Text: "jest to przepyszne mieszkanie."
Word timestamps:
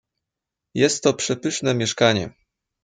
"jest 0.75 1.03
to 1.03 1.13
przepyszne 1.13 1.75
mieszkanie." 1.75 2.29